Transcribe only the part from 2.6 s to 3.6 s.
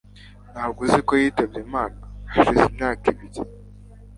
imyaka ibiri